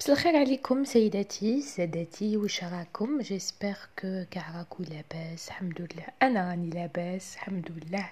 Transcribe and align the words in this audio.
مساء 0.00 0.16
الخير 0.16 0.36
عليكم 0.36 0.84
سيداتي 0.84 1.62
سادتي 1.62 2.36
واش 2.36 2.64
راكم 2.64 3.20
j'espère 3.20 3.76
que 3.98 4.24
كاع 4.30 4.58
راكو 4.58 4.82
لاباس 4.82 5.48
الحمد 5.48 5.80
لله. 5.80 6.06
أنا 6.22 6.50
راني 6.50 6.70
لاباس 6.70 7.34
الحمد 7.34 7.70
لله. 7.70 8.10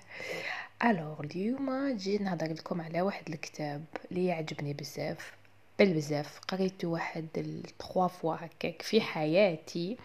alors 0.84 1.20
اليوم 1.20 1.96
جيت 1.96 2.20
نهضر 2.20 2.52
لكم 2.52 2.80
على 2.80 3.02
واحد 3.02 3.28
الكتاب 3.28 3.84
اللي 4.10 4.26
يعجبني 4.26 4.72
بزاف 4.72 5.32
بل 5.78 5.94
بزاف. 5.94 6.40
قريته 6.48 6.88
واحد 6.88 7.26
ال 7.36 7.48
trois 7.48 8.08
fois 8.08 8.34
هكاك 8.34 8.82
في 8.82 9.00
حياتي 9.00 9.96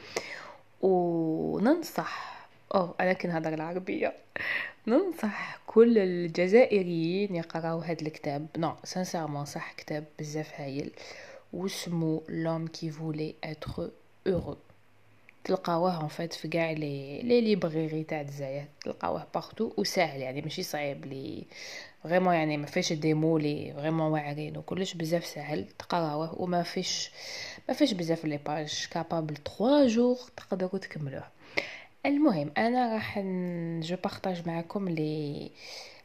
وننصح 0.81 2.45
أو 2.75 2.95
أنا 2.99 3.13
كنهضر 3.13 3.53
العربية. 3.53 4.13
ننصح 4.87 5.57
كل 5.67 5.97
الجزائريين 5.97 7.35
يقراو 7.35 7.79
هذا 7.79 8.01
الكتاب. 8.01 8.47
non 8.57 8.73
sincèrement 8.83 9.45
صح 9.45 9.73
كتاب 9.73 10.05
بزاف 10.19 10.61
هايل. 10.61 10.91
واسمو 11.53 12.23
l'homme 12.29 12.67
qui 12.67 12.89
voulait 12.89 13.35
être 13.43 13.89
heureux? 14.29 14.73
تلقاوه 15.43 16.03
en 16.03 16.07
fait 16.07 16.33
في 16.33 16.47
كاع 16.47 16.71
les 16.71 17.21
les 17.21 17.41
librairies 17.41 18.03
تاع 18.03 18.21
الجزائر 18.21 18.65
تلقاوه 18.83 19.27
partout 19.33 19.71
وساهل 19.77 20.21
يعني 20.21 20.41
ماشي 20.41 20.63
صعيب 20.63 21.05
il 21.05 21.43
est 22.03 22.11
vraiment 22.11 22.33
يعني 22.33 22.57
ما 22.57 22.65
فيش 22.65 22.93
des 22.93 23.13
mots 23.13 23.37
لي 23.37 23.73
vraiment 23.73 24.11
واعرين 24.11 24.57
وكلش 24.57 24.93
بزاف 24.93 25.25
ساهل 25.25 25.67
تقراوه 25.79 26.41
وما 26.41 26.63
فيش 26.63 27.11
ما 27.67 27.73
فيش 27.73 27.93
بزاف 27.93 28.25
les 28.25 28.37
pages 28.37 28.87
capable 28.91 29.35
3 29.57 29.87
جور 29.87 30.17
تقدروا 30.37 30.77
تكملوه 30.77 31.23
المهم 32.05 32.51
أنا 32.57 32.93
راح 32.93 33.19
je 33.81 33.95
partage 34.03 34.47
معكم 34.47 34.89
les 34.89 35.51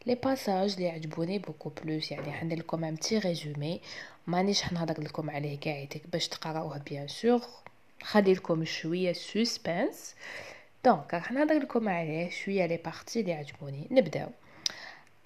les 0.07 0.15
passages 0.15 0.73
اللي 0.73 0.91
عجبوني 0.91 1.39
beaucoup 1.39 1.73
plus 1.85 2.13
يعني 2.13 2.33
حندير 2.33 2.59
لكم 2.59 2.85
un 2.85 2.95
petit 2.95 3.19
résumé 3.19 3.81
مانيش 4.29 4.63
حنهضر 4.63 5.03
لكم 5.03 5.31
عليه 5.31 5.61
كاع 5.61 5.87
باش 6.13 6.29
تقراوه 6.29 6.79
bien 6.79 7.09
sûr 7.09 7.41
خلي 8.03 8.35
لكم 8.35 8.65
شوية 8.65 9.13
suspense 9.13 10.15
donc 10.85 11.15
راح 11.15 11.33
نهضر 11.33 11.59
لكم 11.59 11.89
عليه 11.89 12.31
شوية 12.31 12.67
les 12.67 12.77
parties 12.77 13.21
اللي 13.21 13.33
عجبوني. 13.33 13.89
نبداو. 13.91 14.29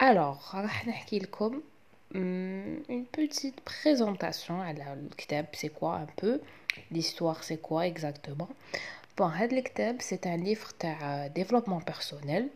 alors 0.01 0.55
راح 0.55 0.87
نحكي 0.87 1.19
لكم 1.19 1.61
une 2.13 3.05
petite 3.17 3.59
présentation 3.65 4.51
على 4.51 4.93
الكتاب. 4.93 5.45
c'est 5.53 5.69
quoi 5.69 5.97
un 5.97 6.07
peu 6.23 6.37
l'histoire 6.93 7.43
c'est 7.43 7.61
quoi 7.67 7.85
exactement 7.93 8.47
bon 9.17 9.31
هاد 9.31 9.53
الكتاب 9.53 10.01
c'est 10.01 10.19
un 10.25 10.43
livre 10.43 10.69
تاع 10.79 11.27
développement 11.27 11.83
personnel 11.83 12.49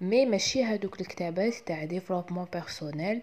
mais 0.00 0.26
ماشي 0.26 0.64
هادوك 0.64 1.00
الكتابات 1.00 1.54
تاع 1.54 1.84
développement 1.84 2.46
personnel 2.52 3.22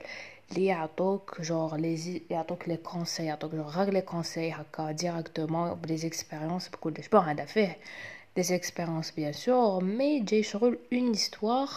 اللي 0.52 0.66
يعطوك 0.66 1.42
genre 1.42 1.76
لي 1.76 2.22
يعطوك 2.30 2.68
les 2.70 2.78
conseils 2.78 3.26
يعطوك 3.26 3.52
genre 3.56 3.66
غير 3.66 3.90
les 3.94 4.02
conseils 4.02 4.52
هكا 4.52 4.92
directement 4.92 5.74
ب 5.74 5.98
les 5.98 6.13
expériences 6.13 6.70
بكلش 6.70 7.08
bon 7.08 7.22
هذا 7.22 7.46
فيه 7.46 7.78
des 8.36 8.44
expériences 8.44 9.12
bien 9.12 9.34
sûr 9.34 9.84
mais 9.84 10.20
جاي 10.20 10.44
شغل 10.44 10.80
une 10.94 11.08
histoire 11.08 11.70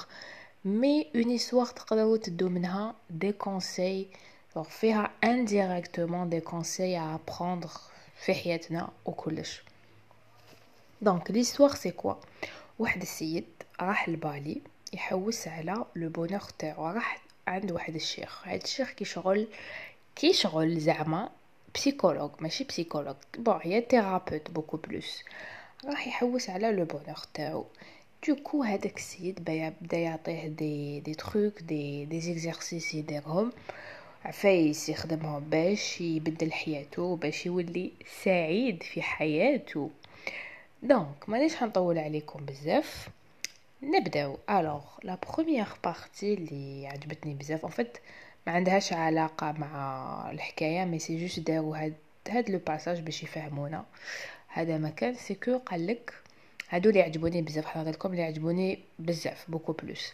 mais 0.65 1.07
une 1.15 1.25
histoire 1.31 1.67
تقدروا 1.67 2.17
تدو 2.17 2.49
منها 2.49 2.95
des 3.11 3.33
conseils 3.33 4.07
genre 4.55 4.65
فيها 4.65 5.11
indirectement 5.25 6.29
des 6.31 6.41
conseils 6.41 6.99
à 6.99 7.15
apprendre 7.29 7.71
في 8.17 8.35
حياتنا 8.35 8.89
وكلش 9.05 9.63
donc 11.03 11.31
l'histoire 11.31 11.75
c'est 11.75 11.91
quoi 11.91 12.15
واحد 12.79 13.03
السيد 13.03 13.45
راح 13.81 14.09
لبالي 14.09 14.61
يحوس 14.93 15.49
على 15.49 15.85
le 15.97 16.09
bonheur 16.09 16.41
تاعو 16.59 16.87
راح 16.87 17.23
عند 17.53 17.73
واحد 17.73 17.95
الشيخ. 17.95 18.49
هاد 18.49 18.63
الشيخ 18.63 18.91
كيشغل 18.91 19.49
كيشغل 20.17 20.81
زعما 20.81 21.31
psychologue 21.75 22.31
ماشي 22.41 22.65
psychologue 22.65 23.17
bon 23.39 23.59
هي 23.63 23.81
thérapeute 23.81 24.51
beaucoup 24.51 24.77
plus 24.77 25.23
راح 25.85 26.07
يحوس 26.07 26.51
على 26.51 26.73
le 26.73 26.85
bonheur 26.85 27.19
تاعو. 27.35 27.67
Du 28.29 28.40
coup 28.40 28.63
هذاك 28.63 28.97
السيد 28.97 29.41
بدا 29.83 29.99
يعطيه 29.99 30.47
des 30.47 31.01
des 31.01 31.15
trucs 31.15 31.63
des 31.63 32.05
des 32.05 32.21
exercices 32.21 32.95
يديرهم. 32.95 33.53
عفايس 34.25 34.89
يخدمهم 34.89 35.45
باش 35.45 36.01
يبدل 36.01 36.53
حياته 36.53 37.17
باش 37.17 37.47
يولي 37.47 37.93
سعيد 38.25 38.83
في 38.83 39.03
حياته. 39.03 39.91
Donc 40.83 41.29
مانيش 41.29 41.57
حنطول 41.57 41.99
عليكم 41.99 42.45
بزاف. 42.45 43.09
نبداو. 43.83 44.39
Alors 44.51 44.83
la 45.03 45.19
première 45.29 45.67
partie 45.85 46.35
اللي 46.35 46.87
عجبتني 46.87 47.35
بزاف. 47.35 47.65
En 47.65 47.71
fait 47.71 47.99
ما 48.47 48.53
عندهاش 48.53 48.93
علاقة 48.93 49.53
مع 49.53 50.31
الحكاية 50.31 50.85
mais 50.85 50.99
c'est 50.99 51.21
juste 51.21 51.41
داروا 51.41 51.77
هاد 51.77 51.95
هاد 52.29 52.51
les 52.51 52.59
passages 52.59 53.01
باش 53.01 53.23
يفهمونا. 53.23 53.85
هذا 54.49 54.79
ما 54.79 54.91
كان 54.91 55.15
c'est 55.15 55.35
que 55.35 55.59
قالك 55.59 56.15
هادو 56.71 56.89
اللي 56.91 57.03
عجبوني 57.03 57.43
بزاف 57.43 57.67
حنهضر 57.67 57.91
لكم 57.91 58.11
اللي 58.11 58.23
عجبوني 58.23 58.79
بزاف 58.99 59.51
beaucoup 59.51 59.73
plus 59.73 60.13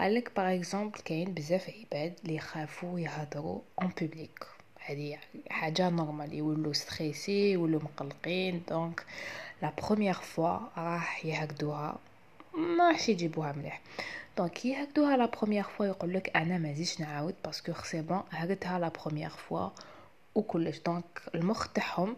قالك 0.00 0.32
par 0.36 0.54
exemple 0.54 0.98
كاين 0.98 1.34
بزاف 1.34 1.70
عباد 1.70 2.14
اللي 2.24 2.34
يخافوا 2.34 3.00
يهضروا 3.00 3.60
en 3.82 3.90
public 4.00 4.44
هذه 4.86 5.18
حاجة 5.50 5.90
normal 5.90 6.34
يولوا 6.34 6.72
stressés 6.72 7.52
يولوا 7.52 7.80
مقلقين. 7.80 8.62
Donc 8.68 9.04
la 9.62 9.72
première 9.82 10.14
fois 10.14 10.58
راح 10.76 11.26
يهكدوها 11.26 11.98
ما 12.56 12.88
راحش 12.88 13.08
يجيبوها 13.08 13.52
مليح. 13.52 13.80
دونك 14.38 14.52
كي 14.52 14.68
يهكدوها 14.68 15.16
la 15.16 15.26
première 15.26 15.62
fois 15.62 15.86
يقول 15.86 16.14
لك 16.14 16.36
أنا 16.36 16.58
ما 16.58 16.72
زيدش 16.72 17.00
نعاود 17.00 17.34
parce 17.44 17.61
que 17.61 17.72
c'est 17.84 18.02
bon 18.02 18.22
هكدتها 18.30 18.78
la 18.78 18.88
première 18.88 19.30
fois 19.30 19.68
وكلش 20.34 20.78
donc 20.78 21.22
المخ 21.34 21.68
تاعهم 21.72 22.16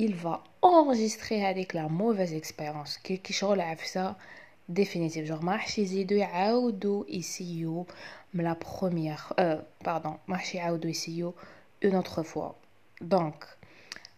il 0.00 0.12
va 0.24 0.38
enregistrer 0.66 1.32
هذيك 1.32 1.76
la 1.76 1.88
mauvaise 1.88 2.32
expérience 2.32 2.98
كي 2.98 3.16
كي 3.16 3.32
شغل 3.32 3.60
عفسة 3.60 4.14
définitive 4.68 5.28
genre 5.28 5.42
ما 5.42 5.52
راحش 5.52 5.78
يزيدو 5.78 6.14
يعاودو 6.14 7.06
يessayيو 7.08 7.86
من 8.34 8.44
la 8.44 8.56
première 8.80 9.18
آه 9.38 9.62
pardon 9.84 10.18
ما 10.28 10.34
راحش 10.36 10.54
يعاودو 10.54 10.88
يessayيو 10.88 11.34
une 11.84 11.94
autre 11.94 12.22
fois 12.22 12.50
donc 13.00 13.44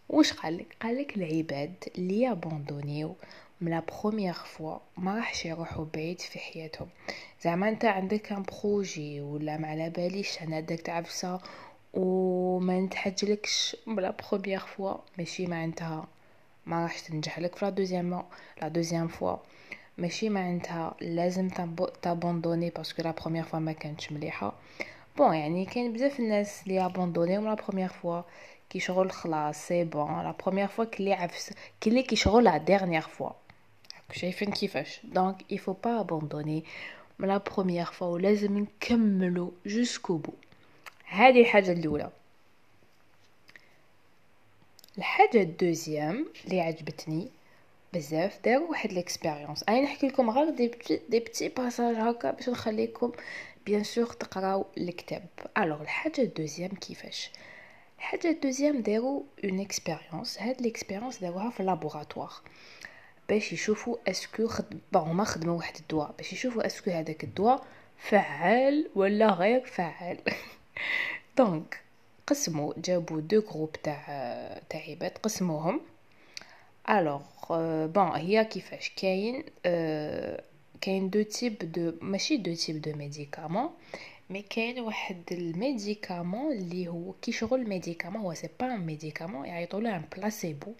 واش 0.09 0.33
قالك 0.33 0.75
قالك 0.81 1.17
العباد 1.17 1.73
اللي 1.97 2.31
abandonnيو 2.31 3.15
من 3.61 3.71
la 3.71 3.81
première 4.01 4.33
fois 4.33 4.77
ما 4.97 5.15
راحش 5.15 5.45
يروحوا 5.45 5.85
بعيد 5.93 6.19
في 6.21 6.39
حياتهم 6.39 6.87
زعما 7.41 7.69
انت 7.69 7.85
عندك 7.85 8.31
un 8.31 8.43
projet 8.43 9.21
ولا 9.21 9.57
ما 9.57 9.67
على 9.67 9.89
باليش 9.89 10.41
أنا 10.41 10.59
داك 10.59 10.79
تعفسه 10.81 11.39
وما 11.93 12.79
نتحجلكش 12.79 13.77
ب 13.87 13.96
la 13.96 14.13
première 14.31 14.59
fois. 14.59 14.93
ماشي 15.17 15.47
معناتها 15.47 16.07
ما 16.65 16.83
راحش 16.83 17.01
تنجح 17.01 17.39
لك 17.39 17.55
في 17.55 17.65
la 17.65 17.71
deuxième 17.71 18.23
la 18.61 18.67
deuxième 18.67 19.07
fois 19.07 19.35
ماشي 19.97 20.29
معناتها 20.29 20.95
لازم 21.01 21.49
ت 22.01 22.07
abandonner 22.07 22.69
parce 22.69 22.89
que 22.89 23.01
la 23.01 23.11
première 23.11 23.43
fois 23.43 23.59
ما 23.59 23.71
كانتش 23.71 24.11
مليحة. 24.11 24.53
Bon 25.17 25.33
يعني 25.35 25.65
كاين 25.65 25.93
بزاف 25.93 26.19
الناس 26.19 26.63
اللي 26.63 26.85
abandonnيو 26.85 27.41
la 27.41 27.53
première 27.53 27.89
fois 27.89 28.21
كي 28.69 28.79
شغل 28.79 29.11
خلاص 29.11 29.67
c'est 29.67 29.83
bon. 29.83 30.23
La 30.23 30.31
première 30.45 30.67
fois 30.67 30.85
كلي 30.85 31.13
عفس 31.13 31.53
كلي 31.83 32.03
كي 32.03 32.15
شغل 32.15 32.43
la 32.43 32.57
dernière 32.57 33.01
fois. 33.01 33.29
شايفين 34.11 34.51
كيفاش 34.51 34.99
donc 35.03 35.35
il 35.53 35.57
faut 35.57 35.77
pas 35.85 36.03
abandonner 36.03 36.63
la 37.19 37.37
première 37.37 37.85
fois 37.85 38.07
ولازم 38.07 38.57
نكملو 38.57 39.53
jusqu'au 39.65 40.17
bout 40.17 40.31
هذه 41.05 41.41
الحاجة 41.41 41.71
الاولى 41.71 42.09
الحاجة 44.97 45.41
ال 45.41 45.50
deuxième 45.50 46.25
اللي 46.45 46.61
عجبتني 46.61 47.27
بزاف 47.93 48.39
داروا 48.45 48.69
واحد 48.69 48.93
l'expérience 48.93 49.63
أنا 49.69 49.81
نحكي 49.81 50.07
لكم 50.07 50.29
غير 50.29 50.49
des 50.49 50.67
petits 50.67 51.01
des 51.09 51.19
petits 51.19 51.49
passages 51.49 51.95
هكا 51.95 52.31
باش 52.31 52.49
نخليكم 52.49 53.11
bien 53.65 53.83
sûr 53.83 54.05
تقراو 54.05 54.65
الكتاب 54.77 55.25
Alors 55.57 55.81
الحاجة 55.81 56.21
ال 56.21 56.26
deuxième 56.26 56.69
كيفاش 56.71 57.31
الحاجة 57.97 58.29
ال 58.29 58.35
deuxième 58.35 58.81
داروا 58.81 59.23
une 59.43 59.59
expérience 59.59 60.39
هاد 60.41 60.61
l'expérience 60.61 61.17
داروها 61.19 61.49
في 61.49 61.59
ال 61.59 61.65
laboratoire 61.65 62.33
باش 63.29 63.53
يشوفوا 63.53 63.97
est-ce 64.07 64.34
que 64.34 64.47
خد... 64.47 64.65
هما 64.95 65.23
خدموا 65.23 65.57
واحد 65.57 65.75
الدواء. 65.79 66.13
باش 66.17 66.33
يشوفوا 66.33 66.65
est-ce 66.65 66.82
que 66.82 66.91
هذاك 66.91 67.23
الدواء 67.23 67.65
فعال 67.97 68.89
ولا 68.95 69.33
غير 69.33 69.65
فعال. 69.65 70.17
Donc 71.37 71.81
قسموا 72.27 72.73
جابوا 72.77 73.21
deux 73.21 73.41
groupes 73.41 73.71
تاع 73.71 74.05
تاع 74.69 74.81
عباد 74.89 75.17
قسموهم. 75.17 75.81
Alors 76.89 77.21
bon 77.85 78.15
هي 78.15 78.45
كيفاش؟ 78.45 78.89
كاين 78.89 79.43
كاين 80.81 81.09
deux 81.09 81.21
types 81.21 81.71
de 81.71 81.93
ماشي 82.01 82.37
deux 82.37 82.53
types 82.53 82.81
de 82.81 82.93
médicaments 82.93 83.69
mais 84.29 84.41
كاين 84.41 84.79
واحد 84.79 85.23
ال 85.31 85.42
médicament 85.42 86.51
اللي 86.51 86.87
هو 86.87 87.13
كي 87.21 87.31
شغل 87.31 87.61
ال 87.61 87.67
médicament 87.67 88.21
هو 88.21 88.33
c'est 88.33 88.49
pas 88.59 88.73
un 88.75 88.79
médicament 88.85 89.45
يعيطوا 89.45 89.79
له 89.79 89.95
un 89.95 90.03
placebo 90.17 90.73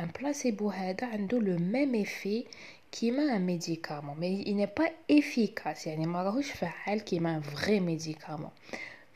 un 0.00 0.08
placebo 0.20 0.70
هذا 0.70 1.06
عنده 1.06 1.38
le 1.38 1.58
même 1.58 1.94
effet 1.94 2.44
كيما 2.92 3.36
un 3.36 3.46
médicament 3.46 4.20
mais 4.20 4.46
il 4.46 4.52
n'est 4.54 4.66
pas 4.66 4.90
efficace 5.18 5.86
يعني 5.86 6.06
ما 6.06 6.22
راهوش 6.22 6.50
فعال 6.50 7.00
كيما 7.00 7.36
un 7.36 7.40
vrai 7.40 7.80
médicament 7.80 8.50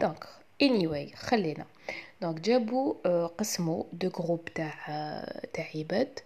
Donc 0.01 0.25
anyway 0.63 1.15
خلينا 1.17 1.67
donc 2.23 2.41
جابوا 2.41 3.27
قسموا 3.27 3.85
deux 3.93 4.09
groupes 4.09 4.45
تاع 4.45 4.75
تاع 5.53 5.67
عباد 5.75 6.19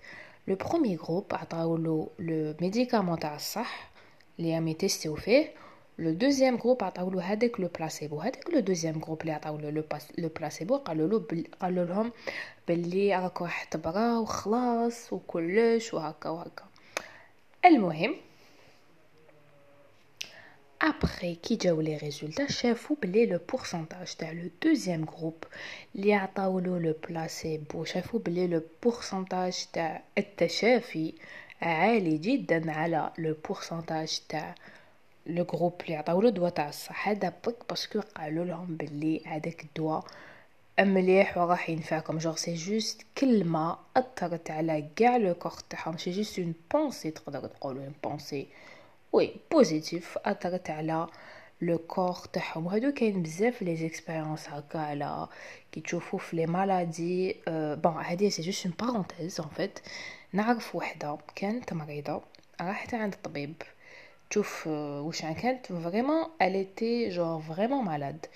le 0.48 0.54
premier 0.54 0.96
groupe 0.96 1.24
عطاو 1.32 1.76
له 1.76 2.08
le 2.18 2.54
médicament 2.60 3.18
تاع 3.18 3.36
الصح 3.36 3.90
اللي 4.38 4.54
راهم 4.54 4.68
يtestيو 4.68 5.14
فيه 5.16 5.52
le 5.98 6.10
deuxième 6.10 6.56
groupe 6.56 6.84
عطاو 6.84 7.10
له 7.10 7.22
هذاك 7.32 7.60
le 7.60 7.68
placebo 7.68 8.20
هذاك 8.20 8.50
le 8.50 8.60
deuxième 8.60 8.98
groupe 8.98 9.20
اللي 9.20 9.32
عطاو 9.32 9.58
له 9.58 9.84
le 10.18 10.28
placebo 10.28 10.76
قالوا 10.76 11.08
له 11.08 11.18
بل... 11.18 11.44
قالوا 11.60 11.84
لهم 11.84 12.12
باللي 12.68 13.16
راكو 13.16 13.44
راح 13.44 13.64
تبراو 13.64 14.24
خلاص 14.24 15.12
وكلش 15.12 15.94
وهكا 15.94 16.28
وهكا 16.28 16.64
المهم 17.64 18.16
ابخي 20.82 21.34
كي 21.34 21.56
جاو 21.56 21.80
les 21.80 21.96
résultats 21.96 22.46
شافوا 22.46 22.96
بلي 23.02 23.26
le 23.26 23.38
pourcentage 23.50 24.14
تاع 24.14 24.32
le 24.32 24.50
deuxième 24.62 25.04
groupe 25.04 25.44
اللي 25.94 26.14
عطاو 26.14 26.58
له 26.58 26.78
le 26.78 26.94
placebo 27.08 27.84
شافوا 27.84 28.20
بلي 28.20 28.46
le 28.46 28.62
pourcentage 28.82 29.66
تاع 29.72 30.02
التشافي 30.18 31.14
عالي 31.62 32.18
جدا 32.18 32.72
على 32.72 33.12
le 33.18 33.36
pourcentage 33.48 34.20
تاع 34.28 34.54
le 35.26 35.44
groupe 35.44 35.80
اللي 35.82 35.96
عطاو 35.96 36.20
له 36.20 36.30
دواء 36.30 36.50
تاع 36.50 36.68
الصح 36.68 37.08
هذا 37.08 37.28
بك 37.46 37.68
parce 37.68 37.88
que 37.88 38.00
قالوا 38.00 38.44
لهم 38.44 38.76
بلي 38.76 39.22
هذاك 39.26 39.64
الدواء 39.64 40.04
مليح 40.80 41.38
وراح 41.38 41.70
ينفعكم 41.70 42.18
genre 42.18 42.36
c'est 42.36 42.54
juste 42.54 43.06
كلمه 43.18 43.78
اثرت 43.96 44.50
على 44.50 44.88
كاع 44.96 45.16
le 45.16 45.34
corps 45.34 45.52
تاعهم 45.70 45.98
c'est 45.98 46.10
juste 46.10 46.38
une 46.38 46.54
pensée 46.72 47.10
تقدر 47.10 47.46
تقولوا 47.46 47.82
une 47.82 47.92
pensée 48.04 48.46
oui 49.12 49.36
positive 49.50 50.18
اثرت 50.18 50.70
على 50.70 51.06
le 51.62 51.78
corps 51.78 52.14
تاعهم 52.32 52.66
وهادو 52.66 52.92
كاين 52.92 53.22
بزاف 53.22 53.62
les 53.62 53.76
expériences 53.76 54.48
هكا 54.48 54.78
على 54.78 55.28
كي 55.72 55.80
تشوفوا 55.80 56.18
في 56.18 56.36
les 56.36 56.46
maladies 56.46 57.36
bon 57.48 57.92
هادي 57.92 58.30
c'est 58.30 58.42
juste 58.42 58.66
une 58.66 58.74
parenthèse 58.80 59.40
en 59.40 59.48
fait 59.56 59.78
نعرف 60.32 60.74
وحده 60.76 61.18
كانت 61.34 61.72
مريضه 61.72 62.22
راحت 62.60 62.94
عند 62.94 63.12
الطبيب 63.12 63.54
تشوف 64.32 64.66
واش 64.66 65.22
كانت 65.22 65.66
vraiment 65.66 66.24
elle 66.42 66.56
était 66.56 67.10
genre 67.10 67.40
vraiment 67.52 67.82
malade. 67.82 68.28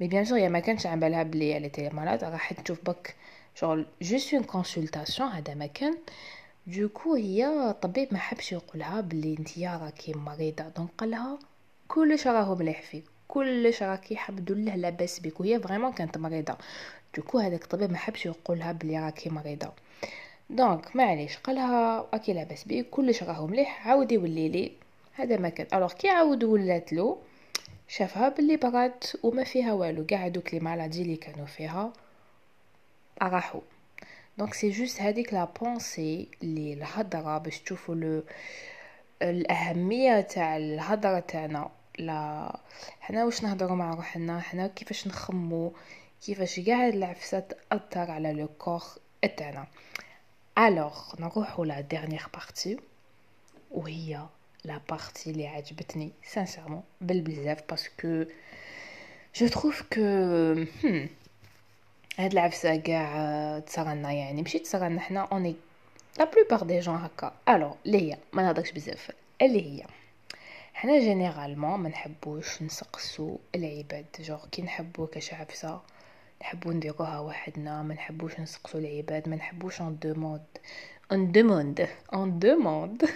Mais 0.00 0.08
bien 0.08 0.24
sûr 0.24 0.38
هي 0.38 0.48
ما 0.48 0.60
كانش 0.60 0.86
على 0.86 1.00
بالها 1.00 1.22
بلي 1.22 1.60
elle 1.60 1.72
était 1.72 1.92
malade. 1.92 2.24
راحت 2.24 2.60
تشوف 2.60 2.84
بك 2.84 3.14
genre 3.60 4.04
juste 4.04 4.32
une 4.32 4.46
consultation 4.56 5.20
هذا 5.20 5.54
ما 5.54 5.66
كان 5.66 5.96
Du 6.66 6.82
coup 6.82 7.14
هي 7.14 7.46
الطبيب 7.70 8.08
ما 8.12 8.18
حبش 8.18 8.52
يقولها 8.52 9.00
بلي 9.00 9.32
نتيا 9.32 9.76
راكي 9.76 10.12
مريضه 10.12 10.68
donc 10.68 10.90
قالها 10.98 11.38
كلش 11.88 12.26
راهو 12.26 12.54
مليح 12.54 12.82
فيك 12.82 13.04
كلش 13.28 13.82
راكي 13.82 14.14
الحمد 14.14 14.52
لله 14.52 14.76
لاباس 14.76 15.20
بك. 15.20 15.40
وهي 15.40 15.60
vraiment 15.60 15.92
كانت 15.92 16.18
مريضة. 16.18 16.56
Du 17.16 17.23
coup 17.23 17.38
هذاك 17.38 17.62
الطبيب 17.62 17.90
ما 17.90 17.98
حبش 17.98 18.26
يقولها 18.26 18.72
بلي 18.72 18.98
راكي 18.98 19.30
مريضة. 19.30 19.72
Donc 20.50 20.96
معليش 20.96 21.36
قالها 21.36 22.06
راكي 22.12 22.32
لاباس 22.32 22.64
بك. 22.64 22.86
كلش 22.90 23.22
راهو 23.22 23.46
مليح 23.46 23.88
عاودي 23.88 24.18
وليلي 24.18 24.72
هذا 25.22 25.36
ما 25.36 25.48
كان. 25.48 25.66
Alors 25.74 25.92
كي 25.92 26.08
عاود 26.08 26.44
ولات 26.44 26.92
له 26.92 27.18
شافها 27.88 28.28
باللي 28.28 28.56
برات 28.56 29.04
وما 29.22 29.44
فيها 29.44 29.72
والو. 29.72 30.06
قاع 30.10 30.28
دوك 30.28 30.54
les 30.54 30.60
maladies 30.60 31.02
اللي 31.02 31.16
كانوا 31.16 31.46
فيها 31.46 31.92
راحوا. 33.22 33.60
Donc 34.38 34.54
c'est 34.54 34.70
juste 34.70 35.00
هذيك 35.00 35.32
la 35.34 35.44
pensée 35.44 36.28
اللي 36.42 36.72
الهضرة 36.72 37.38
باش 37.38 37.58
تشوفوا 37.58 37.94
لو 37.94 38.22
الأهمية 39.22 40.20
تاع 40.20 40.56
الهضرة 40.56 41.20
تاعنا. 41.20 41.70
لا 41.98 42.56
حنا 43.00 43.24
واش 43.24 43.42
نهضروا 43.42 43.76
مع 43.76 43.94
روحنا؟ 43.94 44.40
حنا 44.40 44.66
كيفاش 44.66 45.06
نخمو؟ 45.06 45.72
كيفاش 46.22 46.60
قاع 46.60 46.88
العفسة 46.88 47.40
تأثر 47.40 48.10
على 48.10 48.32
le 48.32 48.48
corps 48.58 48.82
تاعنا؟ 49.36 49.66
Alors 50.58 51.20
نروحوا 51.20 51.66
la 51.66 51.80
dernière 51.80 52.26
partie 52.34 52.76
وهي 53.70 54.26
la 54.64 54.80
partie 54.90 55.30
اللي 55.30 55.46
عجبتني 55.46 56.10
sincèrement 56.24 56.82
بالبزاف 57.00 57.58
parce 57.70 58.04
que 58.04 58.24
je 59.36 59.48
trouve 59.48 59.82
que 59.82 60.00
هاد 62.18 62.32
العفسه 62.32 62.76
كاع 62.76 63.58
تصرالنا 63.58 64.12
يعني 64.12 64.42
ماشي 64.42 64.58
تصرالنا 64.58 65.00
حنا 65.00 65.20
on 65.20 65.56
est 66.18 66.22
la 66.22 66.24
plupart 66.24 66.80
des 66.80 66.87
gens 66.87 66.96
هكا 66.96 67.32
alors 67.48 67.76
اللي 67.86 68.12
هي 68.12 68.18
ما 68.32 68.42
نهضرش 68.42 68.70
بزاف 68.72 69.10
اللي 69.42 69.66
هي 69.66 69.86
حنا 70.74 70.98
généralement 70.98 71.80
ما 71.80 71.88
نحبوش 71.88 72.62
نسقسو 72.62 73.36
العباد 73.54 74.06
جوغ 74.20 74.46
كي 74.52 74.62
نحبو 74.62 75.06
كاش 75.06 75.34
عفسه 75.34 75.80
نحبو 76.42 76.72
نديروها 76.72 77.18
وحدنا 77.20 77.82
ما 77.82 77.94
نحبوش 77.94 78.40
نسقسو 78.40 78.78
العباد 78.78 79.28
ما 79.28 79.36
نحبوش 79.36 79.80
on 79.80 79.98
demande 80.02 80.42
on 81.12 81.32
demande 81.32 81.88
on 82.14 82.38
demande 82.38 83.08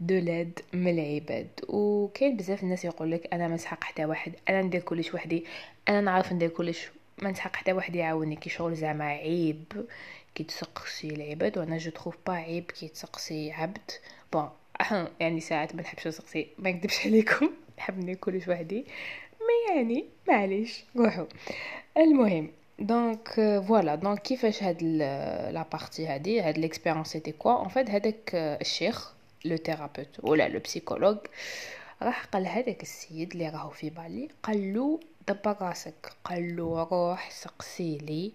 de 0.00 0.14
l'aide 0.18 0.60
من 0.72 0.98
العباد. 0.98 1.48
وكاين 1.68 2.36
بزاف 2.36 2.62
الناس 2.62 2.84
يقول 2.84 3.10
لك 3.10 3.34
أنا 3.34 3.48
ما 3.48 3.54
نسحق 3.54 3.84
حتى 3.84 4.04
واحد 4.04 4.32
أنا 4.48 4.62
ندير 4.62 4.80
كلش 4.80 5.14
وحدي 5.14 5.44
أنا 5.88 6.00
نعرف 6.00 6.32
ندير 6.32 6.48
كلش 6.48 6.88
ما 7.22 7.30
نسحق 7.30 7.56
حتى 7.56 7.72
واحد 7.72 7.96
يعاوني. 7.96 8.36
كي 8.36 8.50
شغل 8.50 8.74
زعما 8.74 9.04
عيب 9.04 9.86
كي 10.34 10.44
تسقسي 10.44 11.08
العباد 11.08 11.58
وأنا 11.58 11.78
je 11.78 11.90
trouve 11.90 12.16
pas 12.26 12.32
عيب 12.32 12.70
كي 12.70 12.88
تسقسي 12.88 13.52
عبد. 13.52 13.90
bon 14.32 14.48
يعني 15.20 15.40
ساعات 15.40 15.74
ما 15.74 15.82
نحبش 15.82 16.06
نسقسي 16.06 16.46
ما 16.58 16.70
نكذبش 16.70 17.00
عليكم 17.06 17.50
نحب 17.78 17.98
ندير 17.98 18.14
كلش 18.14 18.48
وحدي. 18.48 18.84
ما 19.40 19.74
يعني 19.74 20.04
معليش 20.28 20.84
روحوا 20.96 21.26
المهم 21.96 22.50
donc 22.78 23.28
voilà 23.68 23.94
donc 23.94 24.18
كيفاش 24.22 24.62
هاد 24.62 24.82
la 25.52 25.66
partie 25.72 26.06
هادي 26.06 26.40
هاد 26.40 26.58
l'expérience 26.58 27.08
c'était 27.08 27.32
quoi 27.32 27.64
en 27.64 27.68
fait 27.68 27.90
هذاك 27.90 28.30
الشيخ 28.34 29.12
le 29.44 29.56
thérapeute 29.56 30.08
ولا 30.20 30.48
le 30.48 30.60
psychologue 30.60 31.18
راح 32.02 32.24
قال 32.24 32.46
هذاك 32.46 32.82
السيد 32.82 33.32
اللي 33.32 33.48
راهو 33.48 33.70
في 33.70 33.90
بالي 33.90 34.28
قال 34.42 34.74
له 34.74 35.00
دبر 35.28 35.56
راسك. 35.60 36.12
قال 36.24 36.56
له 36.56 36.88
روح 36.92 37.30
سقسي 37.30 37.98
les 37.98 38.32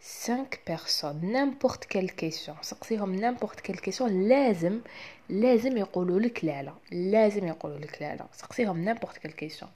5 0.00 0.46
personnes 0.66 1.20
n'importe 1.22 1.84
quelle 1.84 2.08
question 2.08 2.56
سقسيهم 2.62 3.14
n'importe 3.14 3.60
quelle 3.60 3.76
question 3.76 4.28
لازم 4.28 4.80
لازم 5.28 5.76
يقولوا 5.76 6.20
لك 6.20 6.44
لا 6.44 6.62
لا. 6.62 6.72
لازم 6.92 7.46
يقولوا 7.46 7.78
لك 7.78 8.02
لا 8.02 8.16
لا. 8.16 8.26
سقسيهم 8.32 8.84
n'importe 8.84 9.18
quelle 9.18 9.30
question 9.30 9.70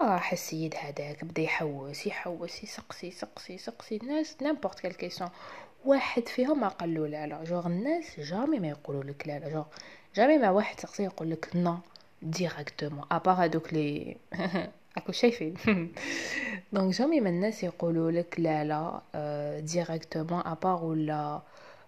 راح 0.00 0.32
السيد 0.32 0.74
هذاك 0.74 1.24
بدا 1.24 1.42
يحوس 1.42 2.06
يحوس 2.06 2.64
يسقسي 2.64 3.10
سقسي 3.10 3.58
سقسي 3.58 3.96
الناس 3.96 4.36
n'importe 4.42 4.80
quelle 4.80 4.92
question 4.92 5.30
واحد 5.84 6.28
فيهم 6.28 6.60
ما 6.60 6.68
قال 6.68 6.94
له 6.94 7.06
لا 7.06 7.26
لا 7.26 7.44
جوغ 7.44 7.66
الناس 7.66 8.20
jamais 8.20 8.60
ما 8.60 8.68
يقولوا 8.68 9.04
لك 9.04 9.28
لا 9.28 9.38
لا 9.38 9.48
جوغ 9.48 9.64
jamais 10.14 10.38
ما 10.38 10.50
واحد 10.50 10.80
سقسي 10.80 11.04
يقول 11.04 11.30
لك 11.30 11.48
non 11.54 11.78
directement 12.22 13.04
à 13.10 13.15
part 13.15 13.34
هذوك 13.34 13.74
لي 13.74 14.16
راكو 14.96 15.12
شايفين. 15.12 15.54
donc 16.72 16.94
jamais 16.94 17.20
ما 17.20 17.28
الناس 17.28 17.64
يقولوا 17.64 18.10
لك 18.10 18.40
لا 18.40 18.64
لا 18.64 19.00
directement 19.60 20.42
à 20.46 20.54
part 20.54 20.84
ولا 20.84 21.40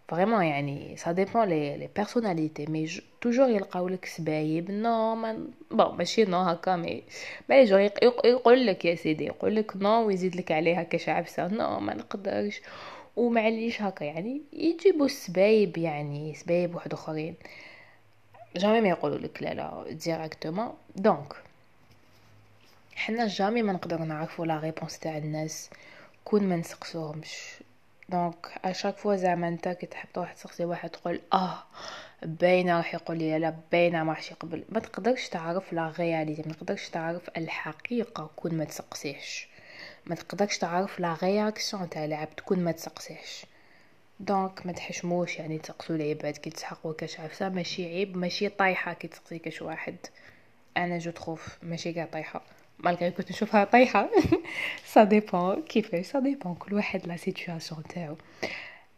vraiment 0.08 0.44
يعني 0.44 0.96
ça 0.96 1.12
dépend 1.12 1.44
les 1.48 1.76
les 1.76 1.88
personnalités 1.96 2.66
mais 2.66 2.88
toujours 3.20 3.48
يلقاو 3.48 3.88
لك 3.88 4.04
سبايب 4.04 4.70
non 4.70 5.14
ما 5.14 5.46
bon 5.70 5.96
ماشي 5.96 6.24
non 6.24 6.38
هكا 6.38 6.76
mais 6.76 7.02
بالي 7.48 7.64
جو 7.64 7.76
يقول 8.24 8.66
لك 8.66 8.84
يا 8.84 8.94
سيدي 8.94 9.24
يقول 9.26 9.56
لك 9.56 9.76
non 9.76 10.06
ويزيد 10.06 10.36
لك 10.36 10.52
عليها 10.52 10.82
كاش 10.82 11.08
عفسه 11.08 11.48
non 11.48 11.80
ما 11.80 11.94
نقدرش. 11.94 12.60
ومعليش 13.18 13.82
هكا 13.82 14.04
يعني 14.04 14.42
يجيبوا 14.52 15.06
السبايب 15.06 15.78
يعني 15.78 16.34
سبايب 16.34 16.74
واحد 16.74 16.92
آخرين. 16.92 17.34
jamais 18.56 18.80
ما 18.80 18.88
يقولوا 18.88 19.18
لك 19.18 19.42
لا 19.42 19.54
لا 19.54 19.84
directement 19.90 20.74
donc 20.96 21.32
حنا 22.94 23.26
jamais 23.26 23.62
ما 23.62 23.72
نقدر 23.72 23.98
نعرفوا 23.98 24.46
la 24.46 24.58
réponse 24.60 24.98
تاع 24.98 25.16
الناس 25.18 25.70
كون 26.24 26.42
ما 26.42 26.56
نسقسوهمش. 26.56 27.54
donc 28.08 28.46
à 28.64 28.69
chaque 28.69 28.96
fois 28.96 29.16
زعما 29.16 29.48
انت 29.48 29.68
كي 29.68 29.86
تحب 29.86 30.08
تروح 30.14 30.32
تسقسي 30.32 30.64
واحد 30.64 30.90
تقول 30.90 31.20
آه 31.32 31.62
باينة 32.22 32.76
راح 32.76 32.94
يقول 32.94 33.18
لي 33.18 33.38
لا 33.38 33.54
باينة 33.72 34.04
ما 34.04 34.12
راحش 34.12 34.30
يقبل. 34.30 34.64
ما 34.68 34.80
تقدرش 34.80 35.28
تعرف 35.28 35.72
la 35.72 35.92
réalité 35.98 36.42
ما 36.48 36.54
تقدرش 36.54 36.88
تعرف 36.88 37.30
الحقيقة 37.36 38.30
كون 38.36 38.54
ما 38.54 38.64
تسقسيش 38.64 39.48
ما 40.08 40.14
تقدرش 40.14 40.58
تعرف 40.58 41.00
la 41.00 41.16
réaction 41.22 41.90
تاع 41.90 42.04
العبد 42.04 42.40
كون 42.40 42.58
ما 42.58 42.72
تسقسيش 42.72 43.46
donc 44.20 44.66
ما 44.66 44.72
تحشموش 44.72 45.38
يعني 45.38 45.58
تسقسوا 45.58 45.96
العباد 45.96 46.36
كي 46.36 46.50
تسحقوا 46.50 46.92
كاش 46.92 47.20
عفسه 47.20 47.48
ماشي 47.48 47.86
عيب 47.86 48.16
ماشي 48.16 48.48
طايحة 48.48 48.92
كي 48.92 49.08
تسقسي 49.08 49.38
كاش 49.38 49.62
واحد. 49.62 49.96
أنا 50.76 50.98
je 50.98 51.10
trouve 51.10 51.58
ماشي 51.62 51.92
كاع 51.92 52.04
طايحة. 52.04 52.42
malgré 52.78 53.10
كنت 53.10 53.30
نشوفها 53.30 53.64
طايحة. 53.64 54.10
ça 54.92 55.04
dépend 55.04 55.62
كيفاش 55.62 56.06
ça 56.06 56.20
dépend 56.20 56.54
كل 56.54 56.74
واحد 56.74 57.06
la 57.06 57.16
situation 57.16 57.82
تاعو. 57.82 58.16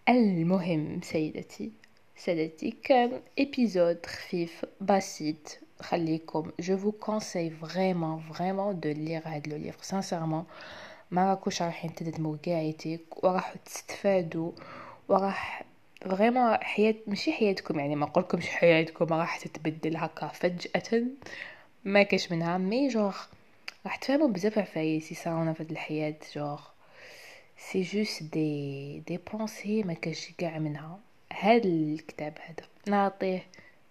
المهم 0.08 1.00
سيداتي 1.02 1.72
سادتي 2.16 2.70
كان 2.70 3.20
épisode 3.38 4.06
خفيف 4.06 4.64
بسيط. 4.80 5.58
خليكم 5.80 6.50
je 6.60 6.76
vous 6.76 6.92
conseille 6.92 7.50
vraiment 7.50 8.20
vraiment 8.20 8.80
de 8.80 8.88
lire 8.88 9.22
هاد 9.24 9.48
le 9.48 9.56
livre 9.56 9.82
sincèrement 9.82 10.44
ما 11.10 11.30
راكوش 11.30 11.62
رايحين 11.62 11.94
تندموا 11.94 12.36
قاعدتك 12.46 13.24
وراح 13.24 13.54
تستفادوا 13.54 14.52
وراح 15.08 15.64
vraiment 16.02 16.56
حياة 16.56 16.94
ماشي 17.06 17.32
حياتكم 17.32 17.78
يعني 17.78 17.96
ما 17.96 18.06
نقولكمش 18.06 18.48
حياتكم 18.48 19.12
راح 19.12 19.36
تتبدل 19.38 19.96
هكا 19.96 20.26
فجأة 20.26 21.02
ما 21.84 22.02
كاش 22.02 22.32
منها 22.32 22.58
mais 22.58 22.88
genre 22.88 23.16
راح 23.84 23.96
تفهموا 23.96 24.28
بزاف 24.28 24.58
عفايس 24.58 25.12
يصراونا 25.12 25.52
في 25.52 25.62
هاد 25.62 25.70
الحياة 25.70 26.14
genre 26.34 26.60
c'est 27.68 27.82
juste 27.82 28.22
des 28.22 29.00
des 29.00 29.16
pensées 29.32 29.82
ما 29.82 29.94
كاش 29.94 30.30
كاع 30.38 30.58
منها. 30.58 30.98
هاد 31.32 31.66
الكتاب 31.66 32.38
هذا 32.40 32.66
نعطيه 32.86 33.46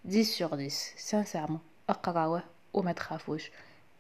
10 0.06 0.24
sur 0.24 0.54
10 0.54 0.70
sincèrement 0.98 1.60
اقراوه 1.90 2.44
وما 2.74 2.92
تخافوش. 2.92 3.52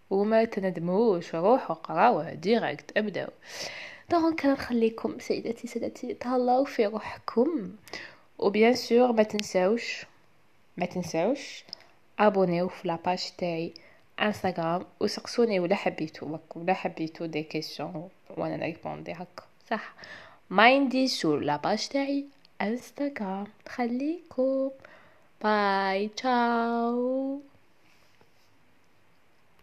وما 0.10 0.44
تندموش 0.44 1.36
روحوا 1.36 1.75
قراوه 1.75 2.34
directe 2.34 2.98
ابداو. 2.98 3.30
donc 4.12 4.46
نخليكم 4.46 5.20
سيداتي 5.20 5.68
سادتي 5.68 6.13
تهلاو 6.13 6.63
في 6.63 6.86
روحكم. 6.86 7.72
و 8.39 8.47
bien 8.47 8.75
sûr 8.75 9.12
ما 9.12 9.24
تنساوش 9.24 10.06
ما 10.78 10.86
تنساوش 10.86 11.63
abonnez-vous 12.20 12.68
في 12.68 12.88
la 12.88 13.02
page 13.02 13.32
تاعي 13.38 13.74
انستغرام 14.22 14.86
وسقسوني 15.00 15.60
ولا 15.60 15.75
حبيتو 15.75 16.38
ولا 16.56 16.74
حبيتو 16.74 17.25
des 17.25 17.44
questions 17.44 18.10
وأنا 18.38 18.58
نريبوندي 18.58 19.12
هكا. 19.12 19.44
صح. 19.70 19.94
مايندي 20.50 21.08
sur 21.08 21.39
la 21.39 21.56
page 21.56 21.88
تاعي 21.88 22.25
انستغرام 22.62 23.48
خليكم. 23.70 24.72
باي 25.44 26.08
تشاو. 26.08 27.42